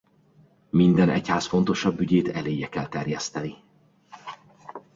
Minden 0.69 1.09
egyház 1.09 1.45
fontosabb 1.47 1.99
ügyét 1.99 2.27
eléje 2.27 2.69
kell 2.69 2.87
terjeszteni. 2.87 3.57